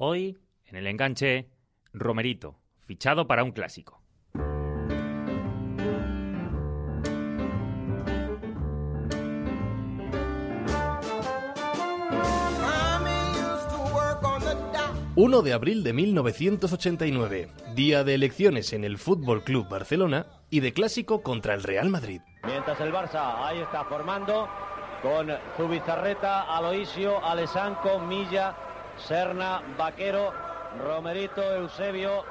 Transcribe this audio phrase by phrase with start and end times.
[0.00, 1.48] Hoy, en el enganche,
[1.92, 2.54] Romerito,
[2.86, 4.00] fichado para un clásico.
[15.16, 17.48] ...1 de abril de 1989...
[17.74, 20.26] ...día de elecciones en el Fútbol Club Barcelona...
[20.48, 22.20] ...y de clásico contra el Real Madrid.
[22.44, 24.48] Mientras el Barça ahí está formando...
[25.02, 28.67] ...con Zubizarreta, Aloisio, Alessanco, Milla...
[28.98, 30.32] Serna, Vaquero,
[30.84, 32.24] Romerito, Eusebio,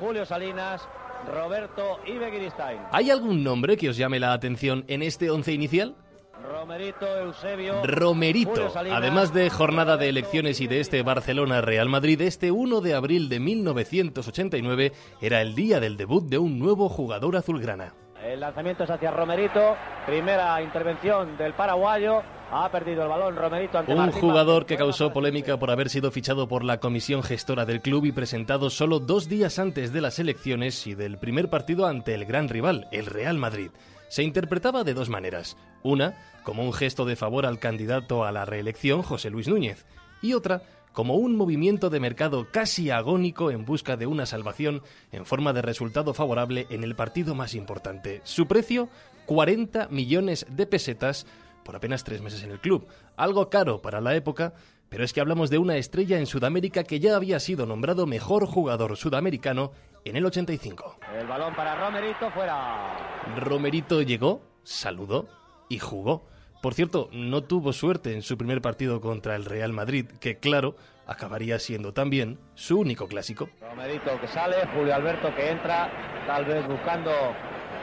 [0.00, 0.86] Julio Salinas,
[1.32, 2.78] Roberto y Begiristain.
[2.92, 5.94] ¿Hay algún nombre que os llame la atención en este once inicial?
[6.42, 7.82] Romerito, Eusebio.
[7.84, 8.70] Romerito.
[8.70, 13.28] Salinas, Además de jornada de elecciones y de este Barcelona-Real Madrid, este 1 de abril
[13.28, 17.94] de 1989 era el día del debut de un nuevo jugador azulgrana.
[18.22, 19.76] El lanzamiento es hacia Romerito.
[20.06, 22.22] Primera intervención del paraguayo.
[22.50, 26.10] Ha perdido el balón Romerito ante Un Martín jugador que causó polémica por haber sido
[26.10, 30.18] fichado por la comisión gestora del club y presentado solo dos días antes de las
[30.18, 33.70] elecciones y del primer partido ante el gran rival, el Real Madrid.
[34.08, 35.58] Se interpretaba de dos maneras.
[35.82, 39.84] Una, como un gesto de favor al candidato a la reelección, José Luis Núñez,
[40.22, 40.62] y otra,
[40.94, 45.60] como un movimiento de mercado casi agónico en busca de una salvación en forma de
[45.60, 48.22] resultado favorable en el partido más importante.
[48.24, 48.88] Su precio,
[49.26, 51.26] 40 millones de pesetas
[51.64, 52.86] por apenas tres meses en el club.
[53.16, 54.54] Algo caro para la época,
[54.88, 58.46] pero es que hablamos de una estrella en Sudamérica que ya había sido nombrado mejor
[58.46, 59.72] jugador sudamericano
[60.04, 60.98] en el 85.
[61.18, 63.24] El balón para Romerito fuera.
[63.36, 65.28] Romerito llegó, saludó
[65.68, 66.26] y jugó.
[66.62, 70.76] Por cierto, no tuvo suerte en su primer partido contra el Real Madrid, que claro,
[71.06, 73.48] acabaría siendo también su único clásico.
[73.60, 77.10] Romerito que sale, Julio Alberto que entra, tal vez buscando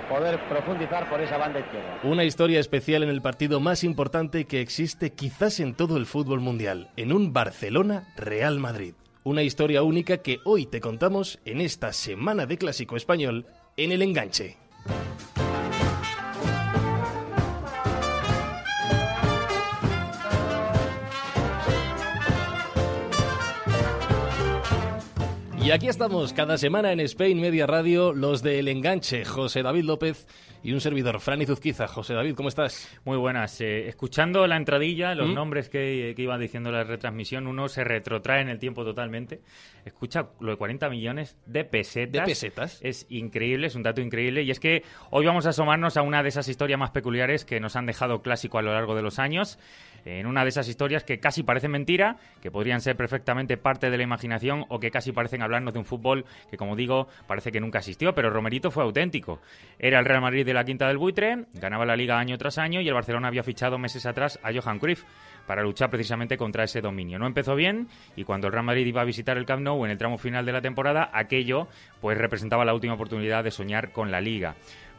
[0.08, 2.00] poder profundizar por esa banda izquierda.
[2.04, 6.40] Una historia especial en el partido más importante que existe quizás en todo el fútbol
[6.40, 8.94] mundial, en un Barcelona-Real Madrid.
[9.24, 13.46] Una historia única que hoy te contamos en esta semana de clásico español
[13.78, 14.58] en el enganche.
[25.66, 29.86] Y aquí estamos cada semana en Spain Media Radio, los de El Enganche, José David
[29.86, 30.28] López
[30.66, 31.88] y un servidor, Franny Zuzquiza.
[31.88, 32.90] José David, ¿cómo estás?
[33.06, 33.62] Muy buenas.
[33.62, 35.34] Eh, escuchando la entradilla, los ¿Mm?
[35.36, 39.42] nombres que, que iba diciendo la retransmisión, uno se retrotrae en el tiempo totalmente.
[39.86, 42.24] Escucha lo de 40 millones de pesetas.
[42.24, 42.80] ¿De pesetas?
[42.82, 44.42] Es increíble, es un dato increíble.
[44.42, 44.82] Y es que
[45.12, 48.24] hoy vamos a asomarnos a una de esas historias más peculiares que nos han dejado
[48.24, 49.60] clásico a lo largo de los años.
[50.04, 53.98] En una de esas historias que casi parecen mentira, que podrían ser perfectamente parte de
[53.98, 57.60] la imaginación o que casi parecen hablarnos de un fútbol que, como digo, parece que
[57.60, 58.14] nunca existió.
[58.16, 59.42] Pero Romerito fue auténtico.
[59.78, 62.82] Era el Real Madrid de la Quinta del Buitre, ganaba la Liga año tras año
[62.82, 65.04] y el Barcelona había fichado meses atrás a Johan Cruyff
[65.46, 67.20] para luchar precisamente contra ese dominio.
[67.20, 69.92] No empezó bien y cuando el Real Madrid iba a visitar el Camp Nou en
[69.92, 71.68] el tramo final de la temporada, aquello
[72.02, 74.56] pues representaba la última oportunidad de soñar con la Liga.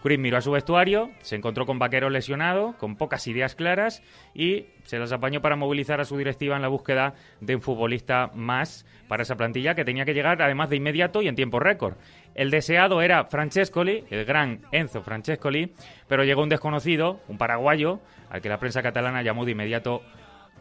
[0.06, 4.66] Cruyff miró a su vestuario, se encontró con Vaquero lesionado, con pocas ideas claras y
[4.84, 8.86] se las apañó para movilizar a su directiva en la búsqueda de un futbolista más
[9.08, 11.96] para esa plantilla que tenía que llegar además de inmediato y en tiempo récord.
[12.36, 15.72] El deseado era Francescoli, el gran Enzo Francescoli,
[16.06, 17.98] pero llegó un desconocido, un paraguayo,
[18.30, 20.02] al que la prensa catalana llamó de inmediato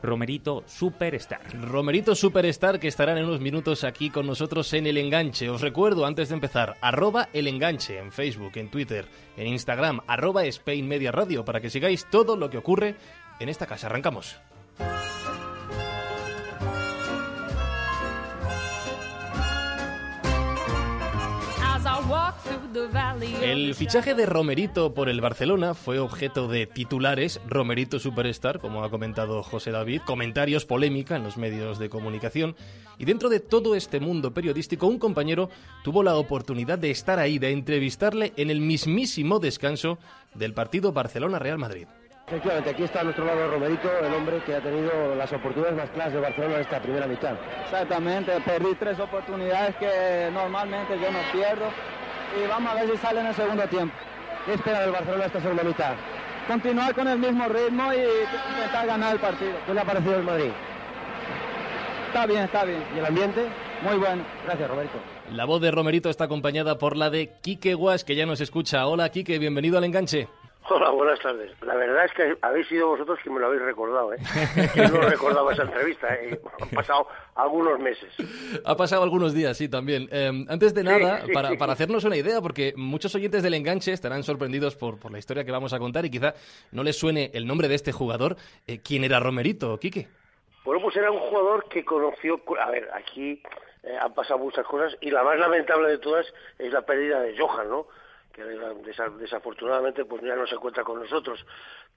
[0.02, 1.42] Romerito Superstar.
[1.62, 5.50] Romerito Superstar que estarán en unos minutos aquí con nosotros en El Enganche.
[5.50, 9.08] Os recuerdo antes de empezar, arroba El Enganche en Facebook, en Twitter,
[9.38, 12.96] en Instagram, arroba Spain Media Radio para que sigáis todo lo que ocurre
[13.40, 13.88] en esta casa.
[13.88, 14.38] Arrancamos.
[23.42, 28.90] El fichaje de Romerito por el Barcelona fue objeto de titulares, Romerito Superstar, como ha
[28.90, 32.56] comentado José David, comentarios, polémica en los medios de comunicación.
[32.98, 35.50] Y dentro de todo este mundo periodístico, un compañero
[35.86, 39.98] tuvo la oportunidad de estar ahí, de entrevistarle en el mismísimo descanso
[40.34, 41.88] del partido Barcelona-Real Madrid.
[42.28, 45.90] Efectivamente, aquí está a nuestro lado Romerito, el hombre que ha tenido las oportunidades más
[45.92, 47.36] claras de Barcelona en esta primera mitad.
[47.64, 51.70] Exactamente, perdí tres oportunidades que normalmente yo no pierdo
[52.44, 53.96] y vamos a ver si sale en el segundo tiempo.
[54.46, 55.94] ¿Qué espera del Barcelona esta segunda mitad?
[56.48, 59.54] Continuar con el mismo ritmo y intentar ganar el partido.
[59.66, 60.52] ¿Qué le ha parecido el Madrid?
[62.08, 62.84] Está bien, está bien.
[62.96, 63.48] ¿Y el ambiente?
[63.84, 64.24] Muy bueno.
[64.46, 64.98] Gracias, Roberto.
[65.32, 68.86] La voz de Romerito está acompañada por la de Quique Guas, que ya nos escucha.
[68.88, 70.28] Hola, Quique, bienvenido al enganche.
[70.68, 71.52] Hola, buenas tardes.
[71.62, 74.18] La verdad es que habéis sido vosotros que me lo habéis recordado, ¿eh?
[74.76, 76.40] Yo no recordaba esa entrevista, ¿eh?
[76.60, 78.12] Han pasado algunos meses.
[78.66, 80.10] Ha pasado algunos días, sí, también.
[80.12, 81.58] Eh, antes de nada, sí, para, sí.
[81.58, 85.44] para hacernos una idea, porque muchos oyentes del enganche estarán sorprendidos por, por la historia
[85.44, 86.34] que vamos a contar y quizá
[86.72, 88.36] no les suene el nombre de este jugador.
[88.66, 90.08] Eh, ¿Quién era Romerito, Quique?
[90.64, 92.42] Bueno, pues era un jugador que conoció...
[92.60, 93.40] A ver, aquí
[93.84, 96.26] eh, han pasado muchas cosas y la más lamentable de todas
[96.58, 97.86] es la pérdida de Johan, ¿no?
[98.36, 101.46] Que desafortunadamente pues ya no se encuentra con nosotros.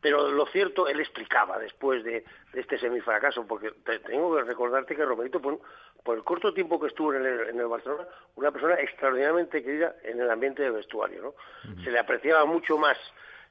[0.01, 2.25] Pero lo cierto, él explicaba después de,
[2.55, 3.73] este semifracaso, porque
[4.07, 5.59] tengo que recordarte que Romerito, por,
[6.05, 8.07] por, el corto tiempo que estuvo en el, en el, Barcelona,
[8.37, 11.35] una persona extraordinariamente querida en el ambiente de vestuario, ¿no?
[11.83, 12.97] Se le apreciaba mucho más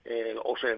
[0.09, 0.73] eh, o se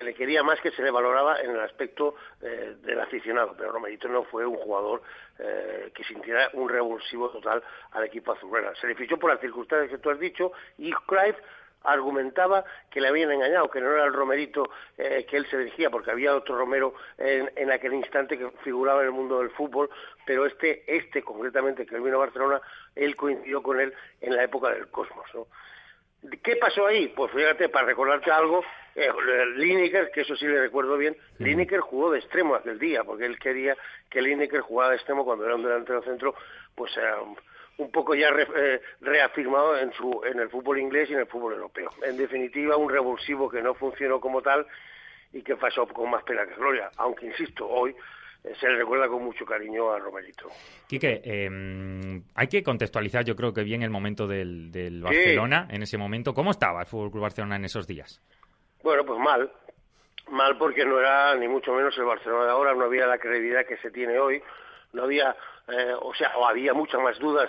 [0.00, 4.06] le, quería más que se le valoraba en el aspecto eh, del aficionado, pero Romerito
[4.06, 5.00] no fue un jugador
[5.38, 7.62] eh, que sintiera un revulsivo total
[7.92, 8.74] al equipo azulgrana.
[8.78, 11.36] Se le fichó por las circunstancias que tú has dicho y Cruyff
[11.84, 16.10] argumentaba que le habían engañado, que no era el Romerito que él se dirigía, porque
[16.10, 19.88] había otro Romero en, en, aquel instante que figuraba en el mundo del fútbol,
[20.26, 22.60] pero este, este concretamente, que él vino a Barcelona,
[22.94, 25.26] él coincidió con él en la época del Cosmos.
[26.42, 27.08] ¿Qué pasó ahí?
[27.08, 28.64] Pues fíjate, para recordarte algo,
[28.94, 29.10] eh,
[29.56, 33.38] Lineker, que eso sí le recuerdo bien, Lineker jugó de extremo aquel día, porque él
[33.38, 33.76] quería
[34.10, 36.34] que Lineker jugara de extremo cuando era un delantero centro,
[36.74, 37.18] pues era
[37.78, 41.54] un poco ya eh, reafirmado en, su, en el fútbol inglés y en el fútbol
[41.54, 41.90] europeo.
[42.02, 44.66] En definitiva, un revulsivo que no funcionó como tal
[45.32, 47.94] y que pasó con más pena que gloria, aunque insisto, hoy
[48.54, 50.48] se le recuerda con mucho cariño a Romerito.
[50.86, 55.98] Quique, eh, hay que contextualizar yo creo que bien el momento del, Barcelona en ese
[55.98, 56.32] momento.
[56.32, 58.20] ¿Cómo estaba el Fútbol Club Barcelona en esos días?
[58.82, 59.50] Bueno, pues mal.
[60.30, 63.66] Mal porque no era ni mucho menos el Barcelona de ahora, no había la credibilidad
[63.66, 64.42] que se tiene hoy,
[64.92, 65.36] no había,
[65.68, 67.48] eh, o sea, o había muchas más dudas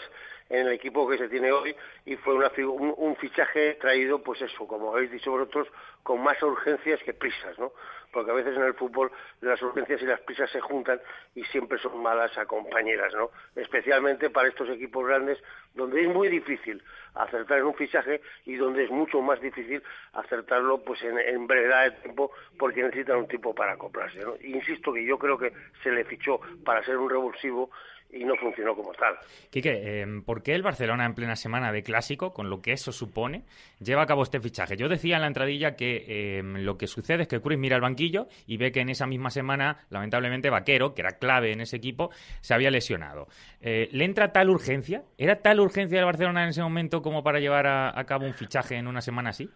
[0.50, 4.42] en el equipo que se tiene hoy y fue una, un, un, fichaje traído, pues
[4.42, 5.68] eso, como habéis dicho vosotros,
[6.04, 7.74] con más urgencias que prisas, ¿no?
[8.14, 9.12] Porque a veces en el fútbol
[9.42, 11.02] las urgencias y las prisas se juntan
[11.36, 13.30] y siempre son malas a compañeras, ¿no?
[13.56, 15.38] Especialmente para estos equipos grandes
[15.76, 16.82] donde es muy difícil
[17.14, 19.84] acertar en un fichaje y donde es mucho más difícil
[20.14, 24.36] acertarlo pues en, en brevedad de tiempo porque necesitan un tiempo para acoplarse, ¿no?
[24.42, 25.52] Insisto que yo creo que
[25.84, 27.70] se le fichó para ser un revulsivo
[28.09, 29.15] y no funcionó como tal.
[29.50, 32.92] Quique, em, ¿por qué el Barcelona en plena semana de clásico, con lo que eso
[32.92, 33.44] supone,
[33.80, 34.77] lleva a cabo este fichaje?
[34.77, 37.81] Yo decía en la entradilla que em, lo que sucede es que Cruz mira al
[37.81, 41.77] banquillo y ve que en esa misma semana, lamentablemente, Vaquero, que era clave en ese
[41.77, 42.09] equipo,
[42.42, 43.27] se había lesionado.
[43.62, 45.03] Eh, ¿Le entra tal urgencia?
[45.18, 48.75] ¿Era tal urgencia del Barcelona en ese momento como para llevar a, cabo un fichaje
[48.75, 49.50] en una semana así?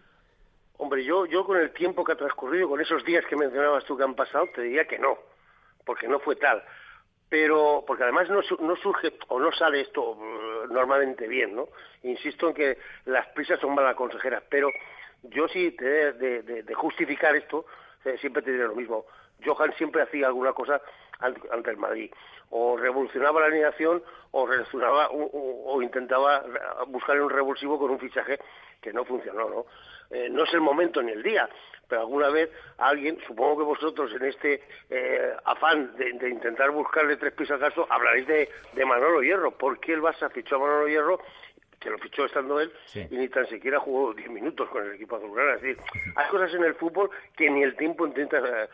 [0.76, 3.96] Hombre, yo, yo con el tiempo que ha transcurrido, con esos días que mencionabas tú
[3.96, 5.16] que han pasado, te diría que no,
[5.86, 6.62] porque no fue tal
[7.32, 8.42] pero porque además no,
[8.76, 11.68] surge o no sale esto uh, normalmente bien, ¿no?
[12.02, 14.68] Insisto en que las prisas son malas consejeras, pero
[15.22, 17.64] yo sí de, de, justificar esto,
[18.04, 19.06] eh, siempre te diré lo mismo.
[19.42, 20.82] Johan siempre hacía alguna cosa
[21.20, 22.10] ante, el Madrid,
[22.50, 24.02] o revolucionaba la alineación
[24.32, 26.44] o, revolucionaba, o, intentaba
[26.88, 28.38] buscar un revulsivo con un fichaje
[28.82, 29.64] que no funcionó, ¿no?
[30.12, 31.48] Eh, no es el momento ni el día,
[31.88, 37.32] pero alguna vez alguien, supongo que vosotros en este eh, afán de, intentar buscarle tres
[37.32, 39.52] pisos al caso, hablaréis de, Manolo Hierro.
[39.52, 41.20] ¿Por qué el Barça fichó a Manolo Hierro?
[41.78, 45.16] que lo fichó estando él y ni tan siquiera jugó diez minutos con el equipo
[45.16, 45.54] azulgrana.
[45.56, 45.78] Es decir,
[46.14, 48.68] hay cosas en el fútbol que ni el tiempo intenta eh,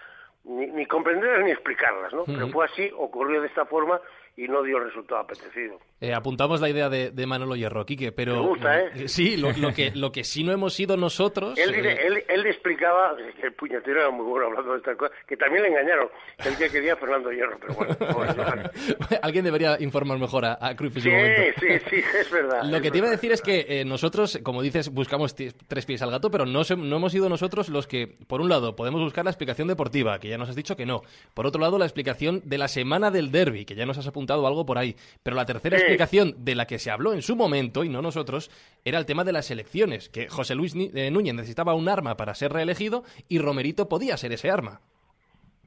[0.45, 2.25] ni, ni, comprenderlas ni explicarlas, ¿no?
[2.27, 3.99] Pero fue así, ocurrió de esta forma
[4.39, 5.81] y no dio el resultado apetecido.
[6.01, 8.35] Eh, apuntamos la idea de, Manolo Hierro, Quique, pero...
[8.35, 8.91] Me gusta, ¿eh?
[8.95, 9.09] ¿eh?
[9.09, 11.59] Sí, lo, que, lo que sí no hemos sido nosotros...
[11.59, 15.17] Él, eh, él, él, explicaba, que el puñetero era muy bueno hablando de estas cosas,
[15.27, 16.09] que también le engañaron,
[16.45, 17.97] el que quería Fernando Hierro, pero bueno...
[19.23, 21.61] Alguien debería informar mejor a, a Cruyff sí, momento.
[21.61, 22.63] Sí, sí, es verdad.
[22.63, 26.13] Lo que te iba a decir es que nosotros, como dices, buscamos tres pies al
[26.13, 29.33] gato, pero no, no hemos sido nosotros los que, por un lado, podemos buscar la
[29.33, 31.03] explicación deportiva, que ya nos has dicho que no.
[31.35, 34.28] Por otro lado, la explicación de la semana del derby, que ya nos has apuntado
[34.35, 34.95] algo por ahí.
[35.23, 38.51] Pero la tercera explicación de la que se habló en su momento, y no nosotros,
[38.85, 42.35] era el tema de las elecciones, que José Luis eh, Núñez necesitaba un arma para
[42.35, 44.81] ser reelegido y Romerito podía ser ese arma.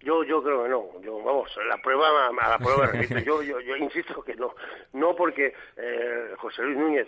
[0.03, 1.01] Yo, yo creo que no.
[1.01, 2.91] Yo, vamos, la prueba, a la prueba
[3.25, 4.53] yo, yo, yo insisto que no.
[4.93, 7.07] No porque eh, José Luis Núñez,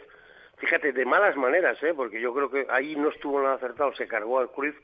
[0.58, 1.94] fíjate, de malas maneras, ¿eh?
[1.96, 4.76] porque yo creo que ahí no estuvo nada acertado, se cargó al Cruz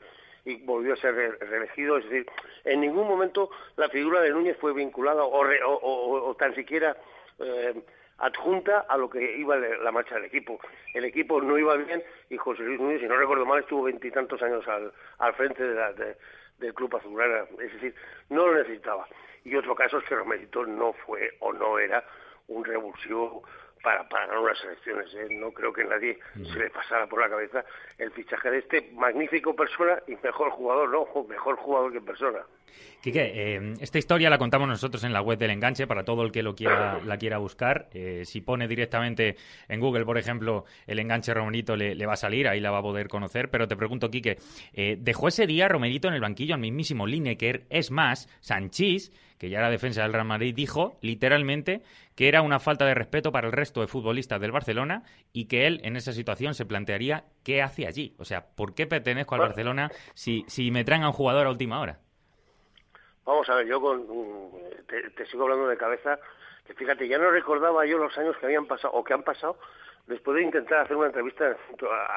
[0.44, 1.98] y volvió a ser reelegido.
[1.98, 2.26] Es decir,
[2.64, 6.96] en ningún momento la figura de Núñez fue vinculada o, o, o tan siquiera
[7.38, 7.74] eh,
[8.18, 10.60] adjunta a lo que iba la marcha del equipo.
[10.94, 14.42] El equipo no iba bien y José Luis Núñez, si no recuerdo mal, estuvo veintitantos
[14.42, 17.46] años al, al frente del club azulgrana.
[17.58, 17.94] Es decir,
[18.28, 19.06] no lo necesitaba.
[19.44, 22.04] Y otro caso es que Romerito no fue o no era
[22.48, 23.42] un revulsivo
[23.82, 25.14] para, para ganar unas elecciones.
[25.14, 25.28] ¿eh?
[25.30, 27.64] No creo que nadie se le pasara por la cabeza
[27.98, 32.40] el fichaje de este magnífico persona y mejor jugador, no, mejor jugador que persona.
[33.00, 36.30] Quique, eh, esta historia la contamos nosotros en la web del enganche para todo el
[36.30, 37.88] que lo quiera, la quiera buscar.
[37.94, 39.36] Eh, si pone directamente
[39.68, 42.78] en Google, por ejemplo, el enganche Romerito le, le, va a salir, ahí la va
[42.78, 43.50] a poder conocer.
[43.50, 44.36] Pero te pregunto, Quique,
[44.74, 47.64] eh, ¿dejó ese día Romerito en el banquillo al mismísimo Lineker?
[47.70, 51.80] Es más, Sanchís, que ya era defensa del Real Madrid, dijo literalmente
[52.14, 55.66] que era una falta de respeto para el resto de futbolistas del Barcelona y que
[55.66, 58.14] él en esa situación se plantearía qué hace allí.
[58.18, 61.50] O sea, ¿por qué pertenezco al Barcelona si, si me traen a un jugador a
[61.50, 62.00] última hora?
[63.30, 64.04] Vamos a ver, yo con,
[64.88, 66.18] te, sigo hablando de cabeza,
[66.66, 69.56] que fíjate, ya no recordaba yo los años que habían pasado o que han pasado
[70.08, 71.56] después de intentar hacer una entrevista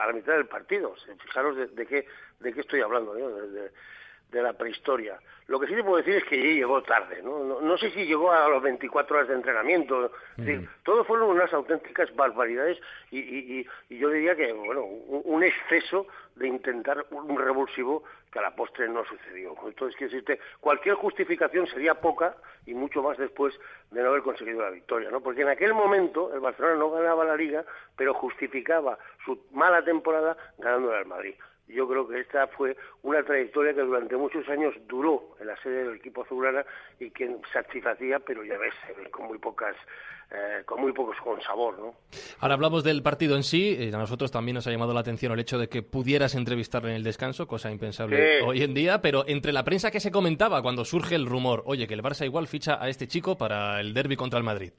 [0.01, 0.95] a la mitad del partido.
[1.19, 2.07] Fijaros de, qué,
[2.39, 3.29] de qué estoy hablando, ¿no?
[3.29, 3.71] de,
[4.41, 5.19] la prehistoria.
[5.47, 7.59] Lo que sí te puedo decir es que llegó tarde, ¿no?
[7.61, 10.11] No, sé si llegó a los 24 horas de entrenamiento.
[10.83, 12.79] todo fueron unas auténticas barbaridades
[13.11, 18.41] y, y, y, yo diría que, bueno, un exceso de intentar un revulsivo que a
[18.41, 19.55] la postre no sucedió.
[19.65, 22.35] Entonces, quiero decirte, cualquier justificación sería poca
[22.65, 23.53] y mucho más después
[23.91, 25.21] de no haber conseguido la victoria, ¿no?
[25.21, 27.63] Porque en aquel momento el Barcelona no ganaba la Liga,
[27.95, 31.35] pero justificaba su mala temporada ganando al Madrid.
[31.67, 35.85] Yo creo que esta fue una trayectoria que durante muchos años duró en la sede
[35.85, 36.65] del equipo azulgrana
[36.99, 38.73] y que satisfacía, pero ya ves,
[39.11, 39.75] con muy pocas
[40.31, 41.95] eh, con muy pocos con sabor, ¿no?
[42.39, 43.75] Ahora hablamos del partido en sí.
[43.77, 46.89] Eh, a nosotros también nos ha llamado la atención el hecho de que pudieras entrevistarle
[46.89, 48.99] en el descanso, cosa impensable hoy en día.
[49.01, 52.25] Pero entre la prensa que se comentaba cuando surge el rumor, oye, que el Barça
[52.25, 54.73] igual ficha a este chico para el derby contra el Madrid.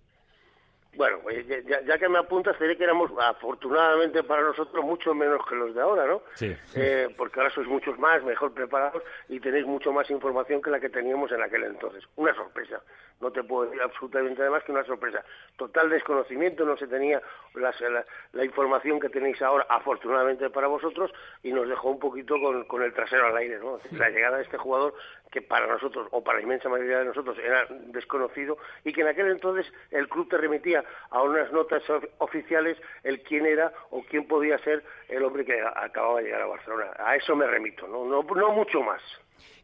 [0.96, 5.54] Bueno, pues ya, que me apuntas, diré que éramos, afortunadamente para nosotros, mucho menos que
[5.54, 6.22] los de ahora, ¿no?
[6.34, 6.54] Sí.
[6.74, 10.80] Eh, porque ahora sois muchos más, mejor preparados y tenéis mucho más información que la
[10.80, 12.04] que teníamos en aquel entonces.
[12.16, 12.80] Una sorpresa.
[13.20, 15.24] No te puedo decir absolutamente nada más que una sorpresa.
[15.56, 17.22] Total desconocimiento, no se tenía
[17.54, 22.82] la, información que tenéis ahora, afortunadamente para vosotros, y nos dejó un poquito con, con
[22.82, 23.78] el trasero al aire, ¿no?
[23.92, 24.94] La llegada de este jugador
[25.30, 29.08] que para nosotros, o para la inmensa mayoría de nosotros, era desconocido y que en
[29.08, 31.82] aquel entonces el club te remitía a unas notas
[32.18, 36.46] oficiales el quién era o quién podía ser el hombre que acababa de llegar a
[36.46, 36.90] Barcelona.
[36.98, 39.02] A eso me remito, no, no, no mucho más.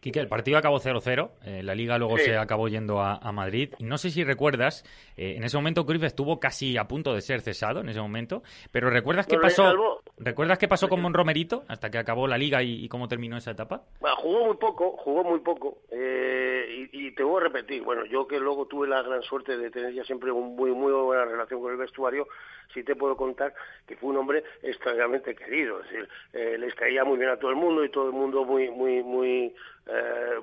[0.00, 3.74] Quique, el partido acabó 0-0, eh, la liga luego se acabó yendo a, Madrid.
[3.80, 4.82] No sé si recuerdas,
[5.16, 8.42] eh, en ese momento Cruyff estuvo casi a punto de ser cesado en ese momento,
[8.72, 10.00] pero ¿recuerdas qué pasó?
[10.16, 13.82] ¿Recuerdas qué pasó con Monromerito hasta que acabó la liga y, cómo terminó esa etapa?
[14.20, 15.78] jugó muy poco, jugó muy poco.
[15.90, 19.70] Eh, y, te voy a repetir, bueno, yo que luego tuve la gran suerte de
[19.70, 22.26] tener ya siempre un muy, muy buena relación con el vestuario,
[22.72, 23.52] sí te puedo contar
[23.86, 25.80] que fue un hombre extraordinariamente querido.
[25.80, 28.44] Es decir, eh, les caía muy bien a todo el mundo y todo el mundo
[28.44, 29.54] muy, muy, muy,
[29.86, 30.40] eh,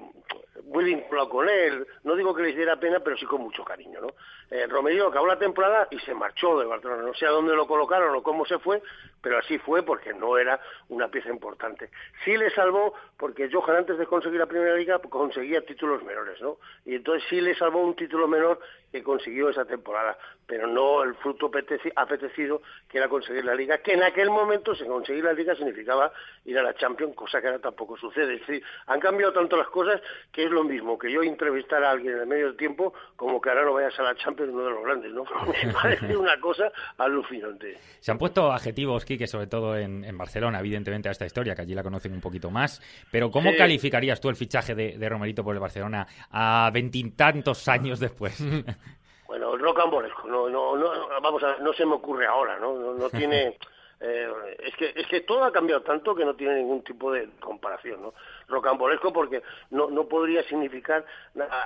[0.65, 1.85] muy vinculado con él.
[2.03, 4.09] No digo que les diera pena, pero sí con mucho cariño, ¿no?
[4.49, 7.03] Eh, Romerio acabó la temporada y se marchó de Barcelona.
[7.03, 8.81] No sé a dónde lo colocaron o cómo se fue,
[9.21, 10.59] pero así fue porque no era
[10.89, 11.89] una pieza importante.
[12.23, 16.57] Sí le salvó porque Johan antes de conseguir la primera liga conseguía títulos menores, ¿no?
[16.85, 18.59] Y entonces sí le salvó un título menor
[18.91, 21.51] que consiguió esa temporada, pero no el fruto
[21.95, 26.11] apetecido que era conseguir la liga, que en aquel momento sin conseguir la liga significaba
[26.45, 28.35] ir a la Champions, cosa que ahora tampoco sucede.
[28.35, 31.91] Es decir, han cambiado tanto las cosas que es lo mismo que yo entrevistar a
[31.91, 34.63] alguien en el medio del tiempo como que ahora no vayas a la Champions uno
[34.63, 35.25] de los grandes, ¿no?
[35.63, 37.77] Me parece una cosa alucinante.
[37.99, 41.73] Se han puesto adjetivos, Quique, sobre todo en, Barcelona, evidentemente, a esta historia, que allí
[41.73, 45.55] la conocen un poquito más, pero ¿cómo calificarías tú el fichaje de, de Romerito por
[45.55, 48.43] el Barcelona a veintitantos años después?
[49.27, 50.89] Bueno, rocambolesco, no, no, no,
[51.21, 52.93] vamos a, no se me ocurre ahora, ¿no?
[52.93, 53.57] No, tiene,
[53.99, 57.29] eh, es que es que todo ha cambiado tanto que no tiene ningún tipo de
[57.41, 58.13] comparación, ¿no?
[58.47, 61.05] Rocambolesco porque no, no podría significar,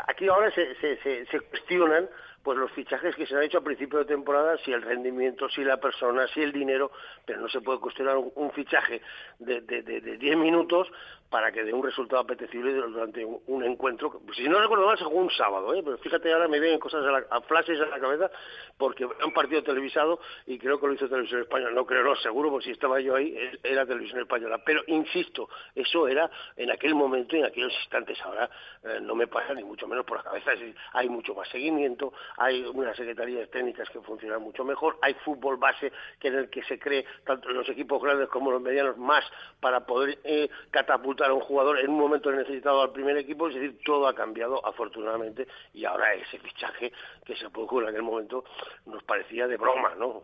[0.08, 2.10] aquí ahora se, se, se, se cuestionan
[2.44, 5.64] pues los fichajes que se han hecho a principio de temporada, si el rendimiento, si
[5.64, 6.92] la persona, si el dinero,
[7.26, 9.02] pero no se puede cuestionar un, fichaje
[9.40, 10.92] de 10 de, de, minutos
[11.32, 14.22] para que dé un resultado apetecible durante un, encuentro.
[14.36, 15.82] Si no recuerdo mal, se jugó un sábado, ¿eh?
[15.82, 18.30] pero fíjate, ahora me vienen cosas a, flashes a la cabeza
[18.78, 21.72] porque era un partido televisado y creo que lo hizo Televisión Española.
[21.72, 23.34] No creo, no, seguro, porque si estaba yo ahí,
[23.64, 24.62] era Televisión Española.
[24.66, 28.20] Pero insisto, eso era en aquel momento, en aquellos instantes.
[28.26, 28.50] Ahora
[28.84, 30.52] eh, no me pasa ni mucho menos por la cabeza.
[30.92, 35.92] hay mucho más seguimiento, hay unas secretarías técnicas que funcionan mucho mejor, hay fútbol base
[36.20, 39.24] que en el que se cree tanto los equipos grandes como los medianos más
[39.60, 43.56] para poder eh, catapultar a un jugador en un momento necesitado al primer equipo, es
[43.56, 46.92] decir, todo ha cambiado afortunadamente y ahora ese fichaje
[47.26, 48.44] que se produjo en aquel momento
[48.86, 50.22] nos parecía de broma, ¿no?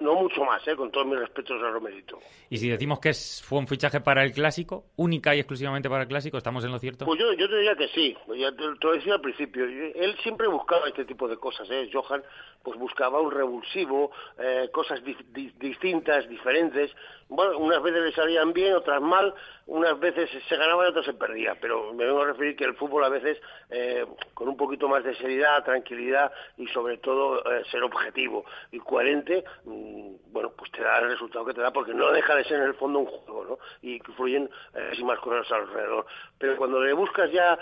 [0.00, 0.74] no mucho más, ¿eh?
[0.76, 2.18] con todos mis respetos a Romerito.
[2.48, 6.08] Y si decimos que fue un fichaje para el Clásico, única y exclusivamente para el
[6.08, 7.04] Clásico, ¿estamos en lo cierto?
[7.04, 10.48] Pues yo, yo te diría que sí, ya te, lo decía al principio, él siempre
[10.48, 11.68] buscaba este tipo de cosas.
[11.70, 11.90] ¿eh?
[11.92, 12.22] Johan
[12.62, 15.00] pues buscaba un revulsivo, eh, cosas
[15.58, 16.90] distintas, diferentes.
[17.28, 19.32] Bueno, unas veces le salían bien, otras mal,
[19.66, 21.56] unas veces se ganaba y otras se perdía.
[21.60, 25.04] Pero me vengo a referir que el fútbol a veces, eh, con un poquito más
[25.04, 30.82] de seriedad, tranquilidad y sobre todo eh, ser objetivo y coherente, mm, bueno, pues te
[30.82, 33.06] da el resultado que te da porque no deja de ser en el fondo un
[33.06, 33.58] juego, ¿no?
[33.80, 36.04] Y fluyen eh, sin más cosas alrededor.
[36.36, 37.58] Pero cuando le buscas ya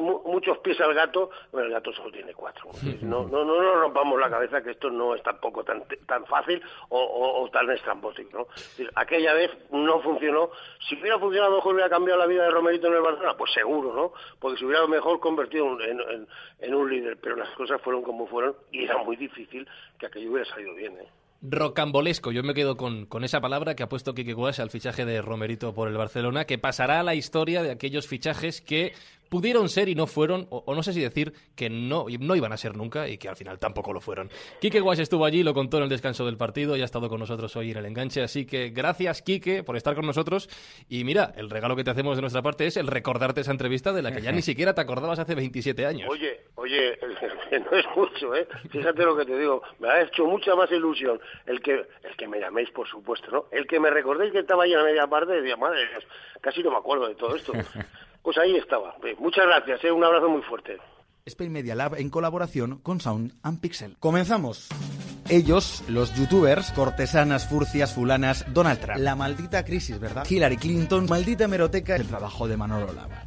[0.00, 2.70] muchos pies al gato, bueno, el gato solo tiene cuatro.
[3.02, 7.48] No, no nos rompamos la cabeza que esto no es tampoco tan, tan fácil o,
[7.52, 8.38] tan estrambótico.
[8.38, 8.46] ¿no?
[8.94, 10.50] aquella vez no funcionó.
[10.88, 13.94] Si hubiera funcionado, mejor hubiera cambiado la vida de Romerito en el Barcelona, pues seguro,
[13.94, 14.12] ¿no?
[14.38, 18.84] Porque se hubiera mejor convertido en, un líder, pero las cosas fueron como fueron y
[18.84, 19.66] era muy difícil
[19.98, 20.96] que aquello hubiera salido bien.
[20.98, 21.08] ¿eh?
[21.42, 25.04] Rocambolesco, yo me quedo con, con, esa palabra que ha puesto Kike Guas al fichaje
[25.04, 28.92] de Romerito por el Barcelona, que pasará a la historia de aquellos fichajes que
[29.30, 32.58] pudieron ser y no fueron, o, no sé si decir que no, no iban a
[32.58, 34.28] ser nunca y que al final tampoco lo fueron.
[34.60, 37.20] Quique Guas estuvo allí, lo contó en el descanso del partido y ha estado con
[37.20, 40.50] nosotros hoy en el enganche, así que gracias Quique por estar con nosotros
[40.88, 43.92] y mira, el regalo que te hacemos de nuestra parte es el recordarte esa entrevista
[43.92, 46.08] de la que ya ni siquiera te acordabas hace 27 años.
[46.10, 46.98] Oye, oye,
[47.70, 48.46] no es mucho, ¿eh?
[48.70, 52.26] Fíjate lo que te digo, me ha hecho mucha más ilusión el que, el que
[52.26, 53.46] me llaméis, por supuesto, ¿no?
[53.52, 55.88] El que me recordéis que estaba ahí en la media parte, decía, madre,
[56.40, 57.52] casi no me acuerdo de todo esto.
[58.22, 58.94] Pues ahí estaba.
[59.18, 59.92] Muchas gracias, ¿eh?
[59.92, 60.78] un abrazo muy fuerte.
[61.24, 63.96] Spain Media Lab en colaboración con Sound and Pixel.
[63.98, 64.68] Comenzamos.
[65.28, 68.98] Ellos, los youtubers, cortesanas, furcias, fulanas, Donald Trump.
[68.98, 70.26] La maldita crisis, ¿verdad?
[70.28, 73.26] Hillary Clinton, maldita hemeroteca, el trabajo de Manolo Lava.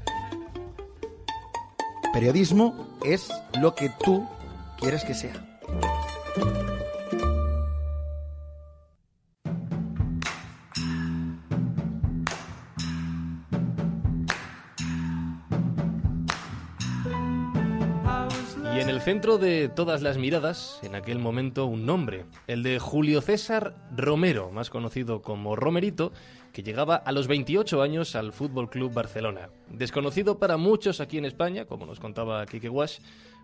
[2.13, 3.31] Periodismo es
[3.61, 4.27] lo que tú
[4.79, 5.33] quieres que sea.
[19.03, 24.49] Centro de todas las miradas, en aquel momento, un nombre, el de Julio César Romero,
[24.49, 26.13] más conocido como Romerito,
[26.53, 29.49] que llegaba a los 28 años al Fútbol Club Barcelona.
[29.69, 32.99] Desconocido para muchos aquí en España, como nos contaba Kike Wash,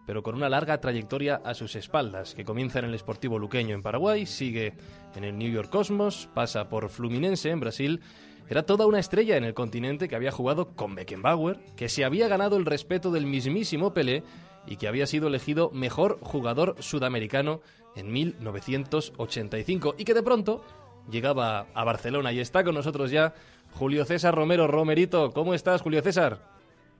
[0.07, 3.83] pero con una larga trayectoria a sus espaldas, que comienza en el Sportivo Luqueño en
[3.83, 4.75] Paraguay, sigue
[5.17, 8.01] en el New York Cosmos, pasa por Fluminense en Brasil
[8.49, 12.27] era toda una estrella en el continente que había jugado con Beckenbauer, que se había
[12.27, 14.23] ganado el respeto del mismísimo Pelé
[14.65, 17.61] y que había sido elegido mejor jugador sudamericano
[17.95, 20.63] en 1985 y que de pronto
[21.09, 23.33] llegaba a Barcelona y está con nosotros ya
[23.73, 25.31] Julio César Romero Romerito.
[25.31, 26.39] ¿Cómo estás, Julio César?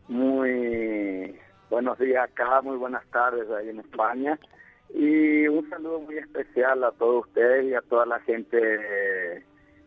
[0.08, 1.36] Muy
[1.70, 4.40] buenos días acá, muy buenas tardes ahí en España
[4.94, 8.58] y un saludo muy especial a todos ustedes y a toda la gente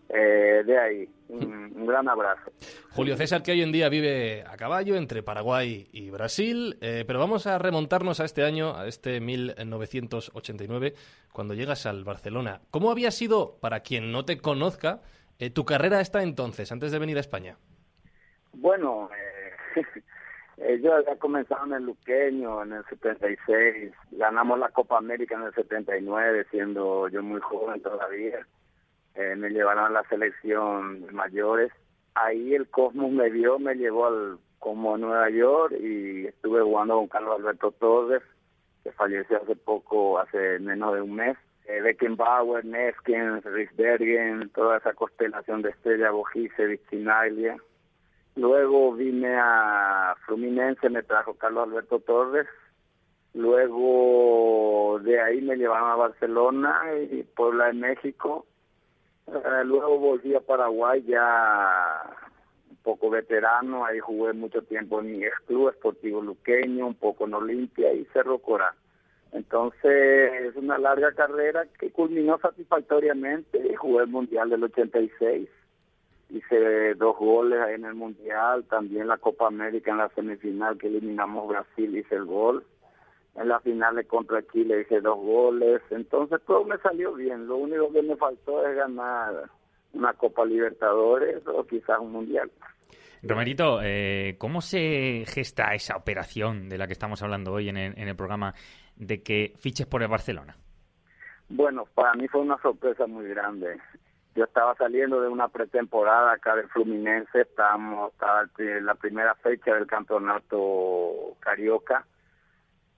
[0.08, 1.08] eh, de ahí.
[1.32, 2.52] Un, gran abrazo.
[2.90, 7.18] Julio César, que hoy en día vive a caballo entre Paraguay y Brasil, eh, pero
[7.18, 10.94] vamos a remontarnos a este año, a este 1989,
[11.32, 12.60] cuando llegas al Barcelona.
[12.70, 15.00] ¿Cómo había sido, para quien no te conozca,
[15.38, 17.56] eh, tu carrera hasta entonces, antes de venir a España?
[18.52, 19.08] Bueno,
[20.82, 25.54] yo había comenzado en el Luqueño en el 76, ganamos la Copa América en el
[25.54, 28.46] 79, siendo yo muy joven todavía
[29.14, 31.72] eh, me llevaron a la selección mayores.
[32.14, 36.94] Ahí el Cosmos me vio, me llevó al como a Nueva York y estuve jugando
[36.94, 38.22] con Carlos Alberto Torres,
[38.84, 41.36] que falleció hace poco, hace menos de un mes.
[41.66, 47.56] Eh, Beckenbauer, Neskens, Riksbergen, toda esa constelación de estrella, Bojice, Victinaglia.
[48.36, 52.46] Luego vine a Fluminense, me trajo Carlos Alberto Torres.
[53.34, 58.46] Luego de ahí me llevaron a Barcelona y Puebla de México
[59.28, 62.02] eh, luego volví a Paraguay ya
[62.70, 67.34] un poco veterano, ahí jugué mucho tiempo en mi club Esportivo Luqueño, un poco en
[67.34, 68.74] Olimpia y Cerro Corá.
[69.32, 75.48] Entonces es una larga carrera que culminó satisfactoriamente, jugué el Mundial del 86,
[76.30, 80.88] hice dos goles ahí en el Mundial, también la Copa América en la semifinal que
[80.88, 82.64] eliminamos Brasil, hice el gol
[83.34, 87.46] en la final contra Chile hice dos goles, entonces todo me salió bien.
[87.46, 89.48] Lo único que me faltó es ganar
[89.94, 92.50] una Copa Libertadores o quizás un Mundial.
[93.22, 97.98] Romerito, eh, ¿cómo se gesta esa operación de la que estamos hablando hoy en el,
[97.98, 98.54] en el programa
[98.96, 100.56] de que fiches por el Barcelona?
[101.48, 103.78] Bueno, para mí fue una sorpresa muy grande.
[104.34, 109.74] Yo estaba saliendo de una pretemporada acá del Fluminense, estábamos, estaba en la primera fecha
[109.74, 112.06] del campeonato Carioca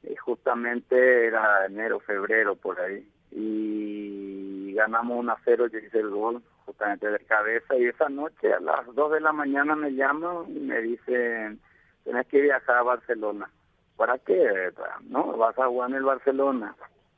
[0.08, 3.06] y justamente era enero, febrero, por ahí.
[3.30, 7.76] Y ganamos un a 0, yo hice el gol justamente de cabeza.
[7.76, 11.60] Y esa noche a las 2 de la mañana me llaman y me dicen,
[12.04, 13.50] tenés que viajar a Barcelona.
[13.96, 14.72] ¿para qué?
[15.08, 16.74] No, vas a jugar en el Barcelona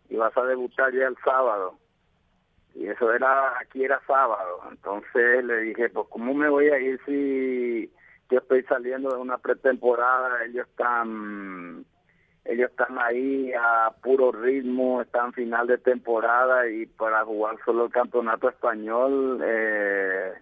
[0.08, 1.74] y vas a debutar ya el sábado.
[2.74, 4.60] Y eso era, aquí era sábado.
[4.70, 7.90] Entonces le dije, pues ¿cómo me voy a ir si
[8.30, 10.44] yo estoy saliendo de una pretemporada?
[10.44, 11.86] Ellos están
[12.48, 17.92] ellos están ahí a puro ritmo, están final de temporada y para jugar solo el
[17.92, 20.32] campeonato español eh,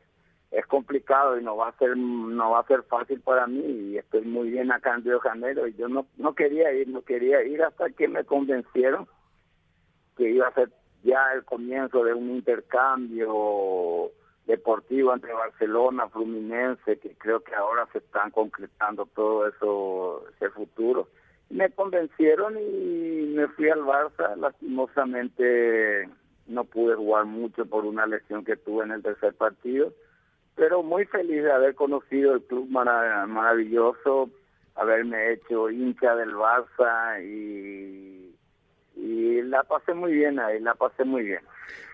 [0.51, 3.99] es complicado y no va a ser no va a ser fácil para mí y
[3.99, 7.43] estoy muy bien acá en Río Janeiro y yo no no quería ir, no quería
[7.43, 9.09] ir hasta que me convencieron
[10.17, 10.71] que iba a ser
[11.03, 14.11] ya el comienzo de un intercambio
[14.47, 21.09] deportivo entre Barcelona, Fluminense, que creo que ahora se están concretando todo eso, ese futuro
[21.51, 24.37] me convencieron y me fui al Barça.
[24.37, 26.09] Lastimosamente
[26.47, 29.93] no pude jugar mucho por una lesión que tuve en el tercer partido,
[30.55, 34.31] pero muy feliz de haber conocido el club maravilloso,
[34.75, 38.35] haberme hecho hincha del Barça y,
[38.97, 41.41] y la pasé muy bien ahí, la pasé muy bien.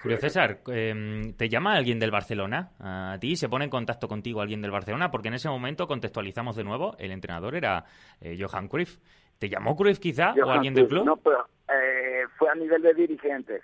[0.03, 3.37] Julio César, em, ¿te llama alguien del Barcelona a ti?
[3.37, 5.11] ¿Se pone en contacto contigo alguien del Barcelona?
[5.11, 7.85] Porque en ese momento contextualizamos de nuevo, el entrenador era
[8.21, 8.99] eh, Johan Cruyff.
[9.41, 11.07] ¿Te llamó Cruyff quizá o alguien del club?
[11.07, 13.63] No, pero eh, fue a nivel de dirigentes.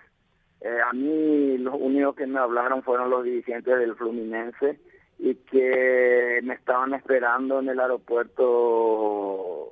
[0.63, 4.81] Eh, a mí los únicos que me hablaron fueron los dirigentes del Fluminense
[5.19, 9.71] y que me estaban esperando en el aeropuerto,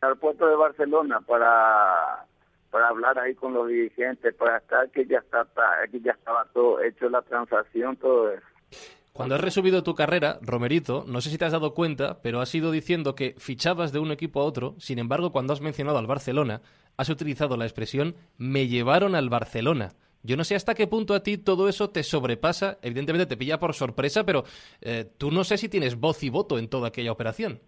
[0.00, 2.24] aeropuerto de Barcelona para
[2.70, 5.44] para hablar ahí con los dirigentes, para estar que ya está,
[5.90, 8.46] que ya estaba todo hecho la transacción, todo eso.
[9.16, 12.54] Cuando has resubido tu carrera, Romerito, no sé si te has dado cuenta, pero has
[12.54, 14.74] ido diciendo que fichabas de un equipo a otro.
[14.78, 16.60] Sin embargo, cuando has mencionado al Barcelona,
[16.98, 19.92] has utilizado la expresión me llevaron al Barcelona.
[20.22, 22.76] Yo no sé hasta qué punto a ti todo eso te sobrepasa.
[22.82, 24.44] Evidentemente te pilla por sorpresa, pero
[24.82, 27.60] eh, tú no sé si tienes voz y voto en toda aquella operación.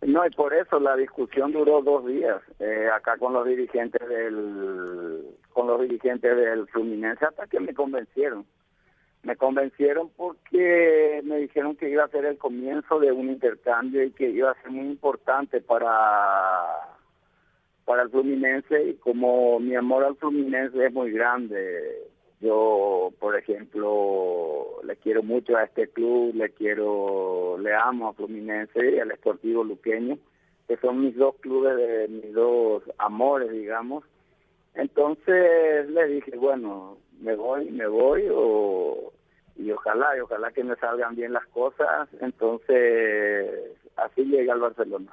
[0.00, 5.22] No, y por eso la discusión duró dos días eh, acá con los dirigentes del
[5.52, 8.44] con los dirigentes del Fluminense hasta que me convencieron
[9.24, 14.10] me convencieron porque me dijeron que iba a ser el comienzo de un intercambio y
[14.12, 16.94] que iba a ser muy importante para
[17.84, 18.82] para el Fluminense.
[18.82, 22.10] Y como mi amor al Fluminense es muy grande
[22.40, 28.90] yo por ejemplo le quiero mucho a este club le quiero le amo a Fluminense
[28.90, 30.18] y al Esportivo Luqueño
[30.68, 34.04] que son mis dos clubes de mis dos amores digamos.
[34.74, 39.12] Entonces le dije bueno me voy me voy o
[39.56, 45.12] y ojalá, y ojalá que me salgan bien las cosas, entonces así llega al Barcelona.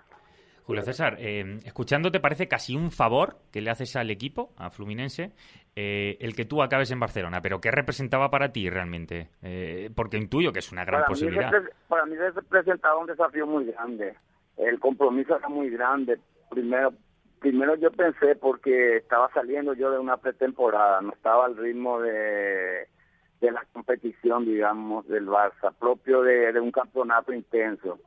[0.64, 5.32] Julio César, eh, escuchándote parece casi un favor que le haces al equipo, a Fluminense,
[5.76, 9.30] eh, el que tú acabes en Barcelona, pero ¿qué representaba para ti realmente?
[9.42, 11.52] Eh, porque intuyo que es una gran posibilidad.
[11.88, 14.16] para mí representaba un desafío muy grande,
[14.58, 16.20] el compromiso era muy grande.
[16.50, 16.94] Primero,
[17.42, 22.88] primero yo pensé porque estaba saliendo yo de una pretemporada, no estaba al ritmo de
[23.42, 28.00] la competición, digamos, del Barça, propio de, un campeonato intenso.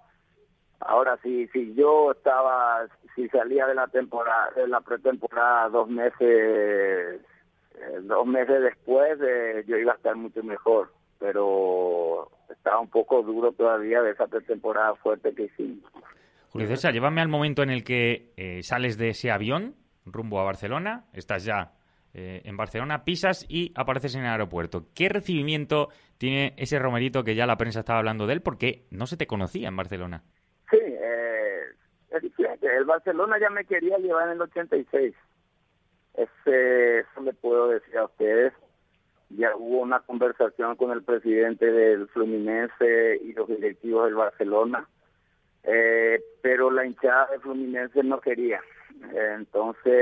[0.81, 6.21] Ahora, si, si yo estaba, si salía de la temporada, de la pretemporada dos meses,
[6.21, 7.21] eh,
[8.03, 13.51] dos meses después, eh, yo iba a estar mucho mejor, pero estaba un poco duro
[13.53, 15.91] todavía de esa pretemporada fuerte que hicimos.
[16.55, 19.75] Julio César, llévame al momento en el que eh, sales de ese avión
[20.07, 21.73] rumbo a Barcelona, estás ya
[22.13, 24.87] eh, en Barcelona, pisas y apareces en el aeropuerto.
[24.95, 28.41] ¿Qué recibimiento tiene ese Romerito que ya la prensa estaba hablando de él?
[28.41, 30.23] Porque no se te conocía en Barcelona.
[30.71, 31.63] Sí, eh,
[32.11, 32.69] es diferente.
[32.69, 35.13] El Barcelona ya me quería llevar en el 86.
[36.15, 38.53] Ese, eso le puedo decir a ustedes.
[39.31, 44.89] Ya hubo una conversación con el presidente del Fluminense y los directivos del Barcelona.
[45.65, 48.61] Eh, pero la hinchada del Fluminense no quería.
[49.15, 49.93] Entonces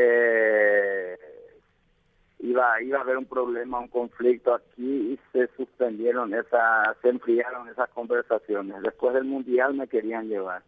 [2.40, 7.68] iba iba a haber un problema, un conflicto aquí y se suspendieron esas, se enfriaron
[7.68, 8.82] esas conversaciones.
[8.82, 10.62] Después del mundial me querían llevar,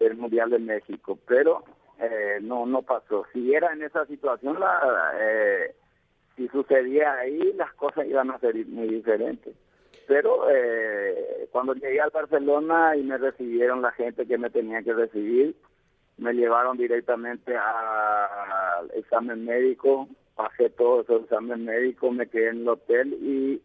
[0.00, 1.64] el mundial de México, pero
[1.98, 3.26] eh, no no pasó.
[3.32, 5.74] Si era en esa situación, la eh,
[6.36, 9.54] si sucedía ahí, las cosas iban a ser muy diferentes.
[10.08, 14.94] Pero eh, cuando llegué al Barcelona y me recibieron la gente que me tenía que
[14.94, 15.54] recibir,
[16.16, 22.68] me llevaron directamente al examen médico, pasé todo ese examen médico, me quedé en el
[22.68, 23.62] hotel y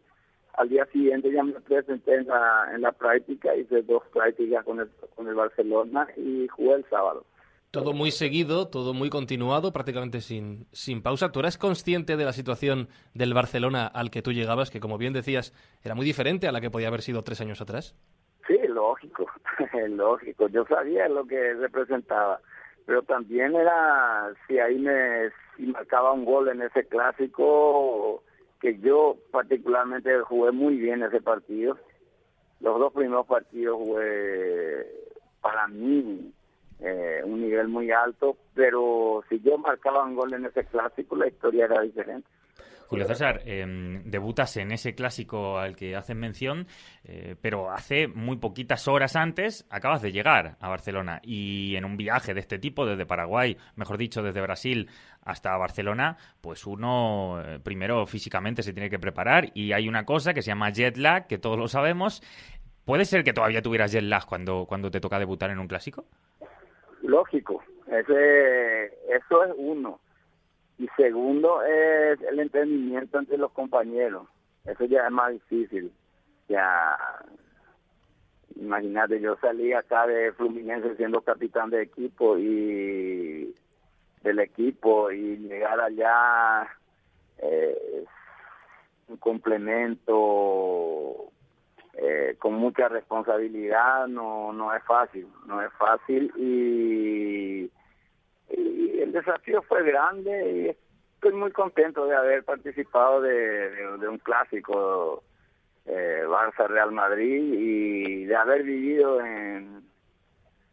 [0.56, 4.82] al día siguiente ya me presenté en la, en la práctica, hice dos prácticas con
[4.82, 7.24] el, con el Barcelona y jugué el sábado.
[7.74, 11.32] Todo muy seguido, todo muy continuado, prácticamente sin, sin pausa.
[11.32, 15.12] ¿Tú eras consciente de la situación del Barcelona al que tú llegabas, que como bien
[15.12, 17.96] decías, era muy diferente a la que podía haber sido tres años atrás?
[18.46, 19.26] Sí, lógico,
[19.90, 20.48] lógico.
[20.50, 22.40] Yo sabía lo que representaba
[22.86, 28.24] pero también era, si ahí me marcaba un gol en ese clásico,
[28.60, 31.78] que yo particularmente jugué muy bien ese partido.
[32.60, 34.86] Los dos primeros partidos jugué
[35.42, 36.34] para mí
[36.84, 41.28] eh, un nivel muy alto, pero si yo marcaba un gol en ese clásico, la
[41.28, 42.28] historia era diferente.
[42.88, 46.68] Julio César, em, debutas en ese clásico al que hacen mención,
[47.04, 51.98] eh, pero hace muy poquitas horas antes acabas de llegar a Barcelona y en un
[51.98, 54.90] viaje de este tipo, desde Paraguay, mejor dicho, desde Brasil
[55.24, 60.34] hasta Barcelona, pues uno eh, primero físicamente se tiene que preparar y hay una cosa
[60.36, 62.22] que se llama jet lag, que todos lo sabemos.
[62.86, 66.06] ¿Puede ser que todavía tuvieras jet lag cuando, cuando te toca debutar en un clásico?
[67.14, 70.00] Lógico, ese, eso es uno
[70.80, 74.28] y segundo es el entendimiento entre los compañeros.
[74.66, 75.92] Eso ya es más difícil.
[76.50, 76.98] Ya,
[78.56, 83.54] imagínate, yo salí acá de Fluminense siendo capitán de equipo y
[84.24, 86.68] del equipo y llegar allá
[87.38, 88.06] eh,
[89.08, 91.32] un complemento
[91.94, 97.70] eh, con mucha responsabilidad no no es fácil no es fácil y
[98.50, 100.70] el desafío fue grande y
[101.24, 105.24] estoy muy contento de haber participado de, un clásico
[105.86, 109.84] eh, Barça-Real Madrid y de haber vivido en,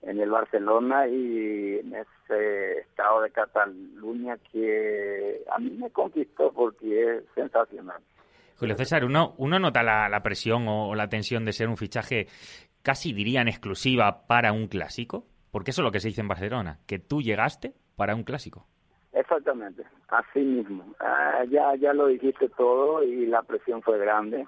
[0.02, 7.16] en el Barcelona y en ese estado de Cataluña que a mí me conquistó porque
[7.16, 8.00] es sensacional.
[8.60, 12.26] Julio César, uno, uno nota la, presión o, la tensión de ser un fichaje
[12.82, 15.24] casi dirían exclusiva para un clásico.
[15.50, 18.66] Porque eso es lo que se dice en Barcelona, que tú llegaste para un clásico.
[19.14, 20.94] Exactamente, así mismo.
[21.00, 24.46] Ah, ya, ya lo dijiste todo y la presión fue grande.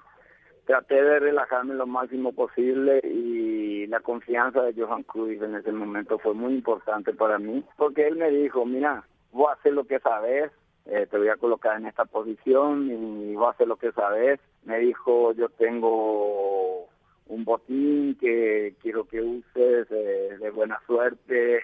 [0.66, 6.18] Traté de relajarme lo máximo posible y la confianza de Johan Cruyff en ese momento
[6.18, 9.98] fue muy importante para mí, porque él me dijo, mira, voy a hacer lo que
[10.01, 10.53] sabes,
[10.87, 14.40] eh, te voy a colocar en esta posición y voy a hacer lo que sabes.
[14.64, 16.88] Me dijo, yo tengo
[17.27, 21.62] un botín que quiero que uses eh, de buena suerte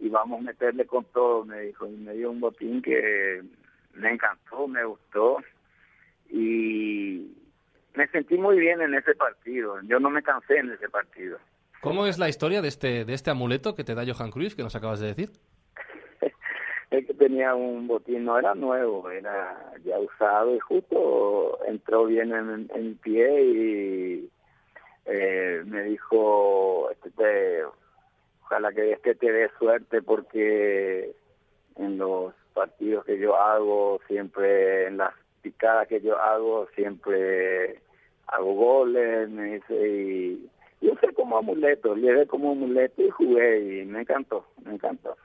[0.00, 3.42] y vamos a meterle con todo, me dijo, y me dio un botín que
[3.94, 5.38] me encantó, me gustó
[6.30, 7.32] y
[7.94, 11.38] me sentí muy bien en ese partido, yo no me cansé en ese partido.
[11.80, 14.62] ¿Cómo es la historia de este, de este amuleto que te da Johan Cruyff, que
[14.62, 15.30] nos acabas de decir?
[16.90, 22.32] Es que tenía un botín, no era nuevo, era ya usado y justo entró bien
[22.32, 24.30] en, pie y
[25.04, 27.64] eh, me dijo, este
[28.42, 31.14] ojalá que este te dé suerte porque
[31.76, 37.80] en los partidos que yo hago, siempre en las picadas que yo hago, siempre
[38.26, 43.84] hago goles, me dice, y yo sé como amuleto, llegué como amuleto y jugué y
[43.84, 45.16] me encantó, me encantó.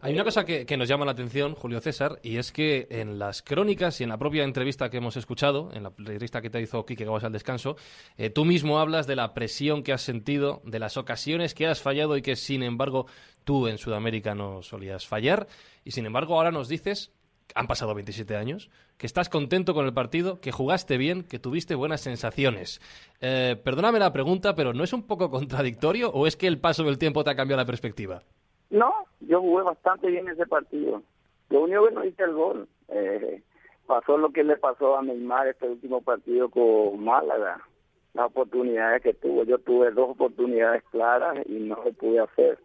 [0.00, 3.42] Hay una cosa que, nos llama la atención, Julio César, y es que en las
[3.42, 6.84] crónicas y en la propia entrevista que hemos escuchado, en la entrevista que te hizo
[6.86, 7.76] Quique Gabas al descanso,
[8.16, 11.80] eh, tú mismo hablas de la presión que has sentido, de las ocasiones que has
[11.80, 13.06] fallado y que, sin embargo,
[13.44, 15.48] tú en Sudamérica no solías fallar.
[15.84, 17.12] Y, sin embargo, ahora nos dices,
[17.54, 21.74] han pasado 27 años, que estás contento con el partido, que jugaste bien, que tuviste
[21.74, 22.80] buenas sensaciones.
[23.20, 26.84] Eh, perdóname la pregunta, pero ¿no es un poco contradictorio o es que el paso
[26.84, 28.22] del tiempo te ha cambiado la perspectiva?
[28.70, 31.02] No, yo jugué bastante bien ese partido.
[31.50, 32.68] Lo único que no hice el gol.
[32.88, 33.42] Eh,
[33.86, 37.60] pasó lo que le pasó a Neymar este último partido con Málaga.
[38.14, 39.44] Las oportunidades que tuvo.
[39.44, 42.58] Yo tuve dos oportunidades claras y no lo pude hacer.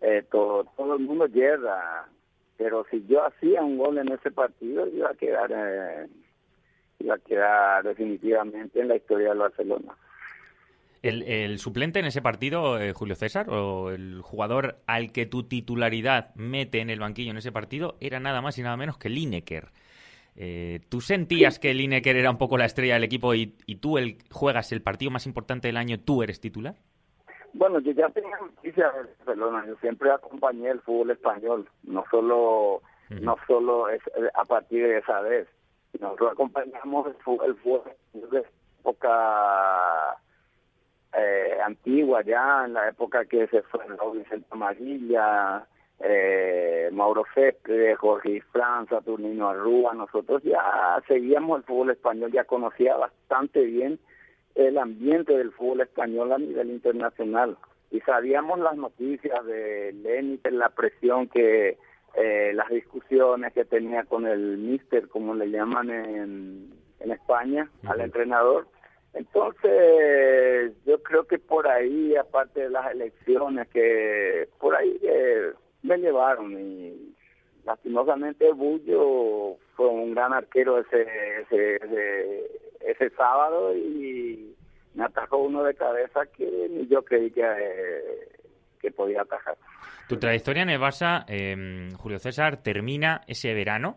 [0.00, 2.08] Eh, todo, todo el mundo yerra.
[2.56, 6.08] Pero si yo hacía un gol en ese partido, iba a quedar, eh,
[6.98, 9.94] iba a quedar definitivamente en la historia del Barcelona.
[11.08, 16.34] El, suplente en ese partido, eh, Julio César, o el jugador al que tu titularidad
[16.34, 19.68] mete en el banquillo en ese partido, era nada más y nada menos que Lineker.
[20.36, 23.46] Eh, ¿Tú sentías que Lineker era un poco la estrella del equipo y,
[23.80, 26.74] tú el, juegas el partido más importante del año, tú eres titular?
[27.54, 32.82] Bueno, yo ya tenía noticias de Barcelona, yo siempre acompañé el fútbol español, no solo,
[33.08, 35.48] no solo es, eh, a partir de esa vez,
[35.98, 38.44] nosotros acompañamos el fútbol, el fútbol de
[38.80, 40.16] época
[41.16, 43.80] eh, antigua ya, en la época que se fue
[44.14, 45.66] Vicente Amarilla,
[46.00, 52.96] eh, Mauro Céspedes, Jorge Fran, Saturnino Arrúa, nosotros ya seguíamos el fútbol español, ya conocía
[52.96, 53.98] bastante bien
[54.54, 57.56] el ambiente del fútbol español a nivel internacional.
[57.90, 61.78] Y sabíamos las noticias de Lenin, la presión que,
[62.14, 68.00] eh, las discusiones que tenía con el mister, como le llaman en, en España, al
[68.00, 68.66] entrenador,
[69.16, 75.52] entonces, yo creo que por ahí, aparte de las elecciones, que por ahí eh,
[75.82, 77.14] me llevaron y
[77.64, 81.06] lastimosamente Bullo fue un gran arquero ese,
[81.40, 82.50] ese, ese,
[82.80, 84.54] ese sábado y
[84.94, 88.28] me atajó uno de cabeza que ni yo creí que, eh,
[88.78, 89.56] que podía atajar.
[90.10, 93.96] Tu trayectoria en el Barça, eh, Julio César, termina ese verano,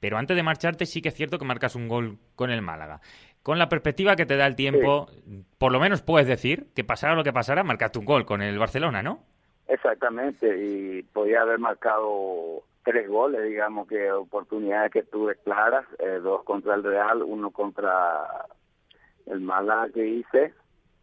[0.00, 3.00] pero antes de marcharte sí que es cierto que marcas un gol con el Málaga.
[3.44, 5.06] Con la perspectiva que te da el tiempo,
[5.58, 8.58] por lo menos puedes decir que pasara lo que pasara, marcaste un gol con el
[8.58, 9.18] Barcelona, ¿no?
[9.68, 16.42] Exactamente, y podía haber marcado tres goles, digamos que oportunidades que tuve claras, eh, dos
[16.44, 18.46] contra el Real, uno contra
[19.26, 20.54] el Málaga que hice,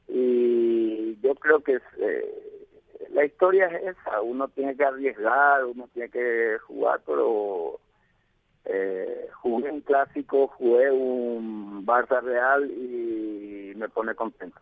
[0.08, 2.68] y yo creo que eh,
[3.12, 7.80] la historia es esa, uno tiene que arriesgar, uno tiene que jugar, pero
[8.66, 14.60] eh, jugué un clásico, jugué un Barça Real y me pone contento.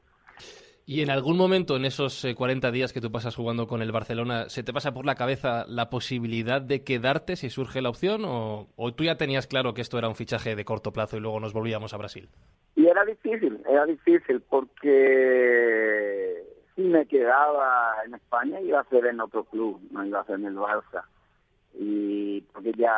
[0.91, 3.91] ¿Y en algún momento en esos 40 eh, días que tú pasas jugando con el
[3.91, 8.23] Barcelona, se te pasa por la cabeza la posibilidad de quedarte si surge la opción?
[8.25, 11.39] ¿O, tú ya tenías claro que esto era un fichaje de corto plazo y luego
[11.39, 12.27] nos volvíamos a Brasil?
[12.75, 16.43] Y era difícil, era difícil porque
[16.75, 20.39] si me quedaba en España iba a ser en otro club, no iba a ser
[20.39, 21.03] en el Barça.
[21.75, 22.95] Y porque ya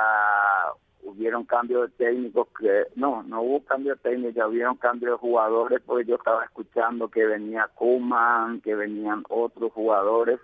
[1.03, 5.81] hubieron cambios de técnicos que no no hubo cambio de técnicos hubieron cambios de jugadores
[5.85, 10.39] porque yo estaba escuchando que venía Kuman que venían otros jugadores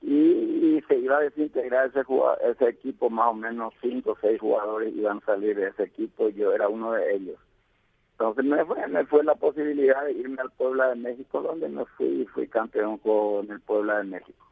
[0.00, 5.18] y, se iba a desintegrar ese equipo más o menos cinco o seis jugadores iban
[5.18, 7.36] a salir de ese equipo y yo era uno de ellos.
[8.12, 11.84] Entonces me fue, me fue la posibilidad de irme al Puebla de México donde me
[11.96, 14.47] fui fui campeón con el Puebla de México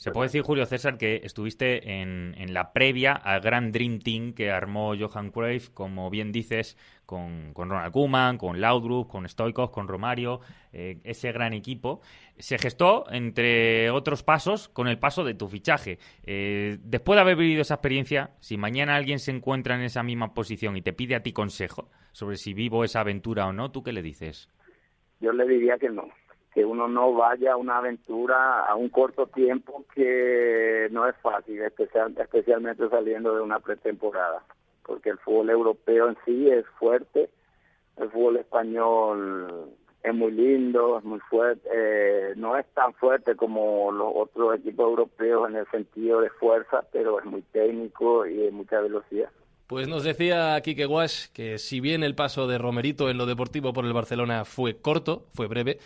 [0.00, 4.32] se puede decir, Julio César, que estuviste en, en, la previa al gran Dream Team
[4.32, 9.70] que armó Johan Cruyff, como bien dices, con, con Ronald Koeman, con Laudrup, con Stoikov,
[9.70, 10.40] con Romario,
[10.72, 12.00] eh, ese gran equipo.
[12.38, 15.98] Se gestó, entre otros pasos, con el paso de tu fichaje.
[16.22, 20.32] Eh, después de haber vivido esa experiencia, si mañana alguien se encuentra en esa misma
[20.32, 23.82] posición y te pide a ti consejo sobre si vivo esa aventura o no, ¿tú
[23.82, 24.48] qué le dices?
[25.20, 26.08] Yo le diría que no
[26.52, 31.60] que uno no vaya a una aventura a un corto tiempo que no es fácil,
[31.62, 34.42] especial, especialmente saliendo de una pretemporada,
[34.84, 37.30] porque el fútbol europeo en sí es fuerte,
[37.96, 39.70] el fútbol español
[40.02, 44.88] es muy lindo, es muy fuerte, eh, no es tan fuerte como los otros equipos
[44.88, 49.28] europeos en el sentido de fuerza, pero es muy técnico y de mucha velocidad.
[49.66, 53.72] Pues nos decía Quique Guas que si bien el paso de Romerito en lo deportivo
[53.72, 55.78] por el Barcelona fue corto, fue breve,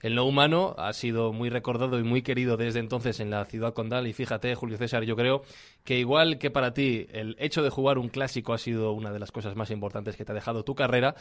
[0.00, 3.74] el no humano ha sido muy recordado y muy querido desde entonces en la ciudad
[3.74, 5.42] condal y fíjate, Julio César, yo creo
[5.84, 9.18] que igual que para ti el hecho de jugar un clásico ha sido una de
[9.18, 11.14] las cosas más importantes que te ha dejado tu carrera,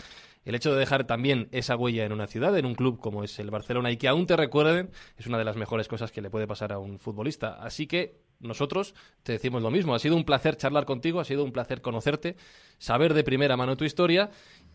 [0.46, 3.38] el hecho de dejar también esa huella en una ciudad, en un club como es
[3.40, 6.30] el Barcelona y que aún te recuerden, es una de las mejores cosas que le
[6.30, 7.56] puede pasar a un futbolista.
[7.62, 9.94] Así que nosotros te decimos lo mismo.
[9.94, 12.38] Ha sido un placer charlar contigo, ha sido un placer conocerte,
[12.78, 14.30] saber de primera mano tu historia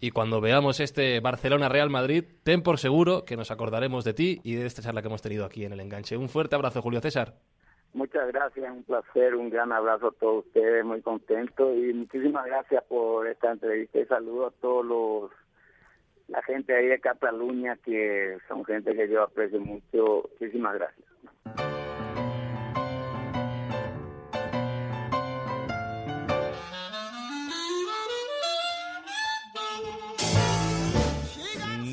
[0.05, 4.55] y cuando veamos este Barcelona-Real Madrid, ten por seguro que nos acordaremos de ti y
[4.55, 6.19] de esta charla que hemos tenido aquí en el enganche.
[6.19, 7.33] Un fuerte abrazo, Julio César.
[7.95, 12.85] Muchas gracias, un placer, un gran abrazo a todos ustedes, muy contento y muchísimas gracias
[12.85, 15.31] por esta entrevista y saludo a todos los
[16.29, 20.29] la gente ahí de Cataluña que son gente que yo aprecio mucho.
[20.39, 21.09] Muchísimas gracias.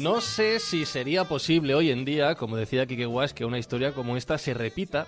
[0.01, 3.93] No sé si sería posible hoy en día, como decía Kike Guas, que una historia
[3.93, 5.05] como esta se repita,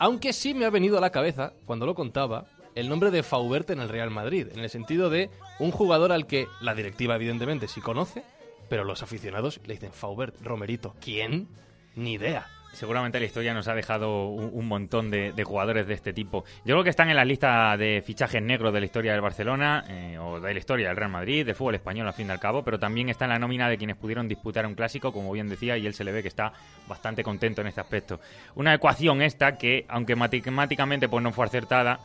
[0.00, 3.70] aunque sí me ha venido a la cabeza, cuando lo contaba, el nombre de Faubert
[3.70, 7.68] en el Real Madrid, en el sentido de un jugador al que la directiva evidentemente
[7.68, 8.24] sí conoce,
[8.68, 11.46] pero los aficionados le dicen Faubert, Romerito, ¿quién?
[11.94, 16.44] Ni idea seguramente la historia nos ha dejado un, montón de, jugadores de este tipo.
[16.64, 19.84] Yo creo que están en la lista de fichajes negros de la historia del Barcelona,
[19.88, 22.40] eh, o de la historia del Real Madrid, de fútbol español al fin y al
[22.40, 25.48] cabo, pero también está en la nómina de quienes pudieron disputar un clásico, como bien
[25.48, 26.52] decía, y él se le ve que está
[26.88, 28.20] bastante contento en este aspecto.
[28.54, 32.00] Una ecuación esta que, aunque matemáticamente pues no fue acertada,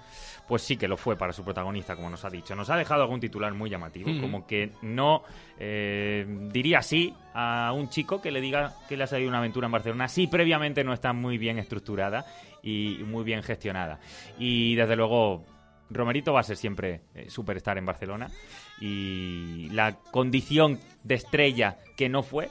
[0.49, 2.55] pues sí que lo fue para su protagonista, como nos ha dicho.
[2.55, 5.21] Nos ha dejado algún titular muy llamativo, como que no
[5.59, 9.67] eh, diría sí a un chico que le diga que le ha salido una aventura
[9.67, 12.25] en Barcelona si previamente no está muy bien estructurada
[12.63, 13.99] y muy bien gestionada.
[14.39, 15.45] Y desde luego,
[15.91, 18.31] Romerito va a ser siempre eh, superstar en Barcelona
[18.81, 22.49] y la condición de estrella que no fue,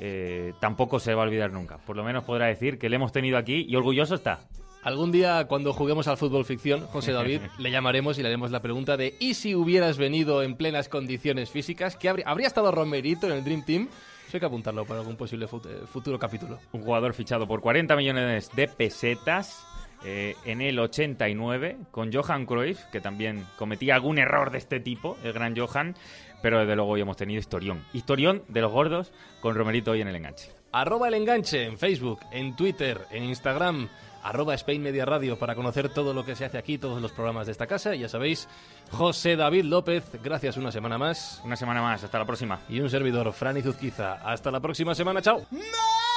[0.00, 1.78] eh, tampoco se va a olvidar nunca.
[1.78, 4.48] Por lo menos podrá decir que le hemos tenido aquí y orgulloso está.
[4.84, 8.60] Algún día, cuando juguemos al fútbol ficción, José David, le llamaremos y le haremos la
[8.60, 11.96] pregunta de ¿y si hubieras venido en plenas condiciones físicas?
[11.96, 13.88] ¿Qué habría, ¿Habría estado Romerito en el Dream Team?
[14.34, 16.58] hay que apuntarlo para algún posible futuro capítulo.
[16.72, 19.64] Un jugador fichado por 40 millones de pesetas
[20.04, 25.16] eh, en el 89 con Johan Cruyff, que también cometía algún error de este tipo,
[25.22, 25.94] el gran Johan,
[26.42, 27.84] pero desde luego hoy hemos tenido historión.
[27.92, 30.50] Historión de los gordos con Romerito hoy en el enganche.
[30.72, 33.88] Arroba el enganche en Facebook, en Twitter, en Instagram,
[34.24, 37.46] arroba Spain Media Radio para conocer todo lo que se hace aquí, todos los programas
[37.46, 37.94] de esta casa.
[37.94, 38.48] Y ya sabéis,
[38.90, 41.40] José David López, gracias una semana más.
[41.44, 42.60] Una semana más, hasta la próxima.
[42.68, 44.14] Y un servidor, Fran Izuzquiza.
[44.14, 45.46] Hasta la próxima semana, chao.
[45.50, 46.13] ¡No!